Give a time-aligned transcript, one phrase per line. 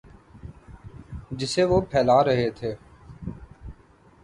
[1.31, 2.71] جسے وہ پھیلا رہے تھے۔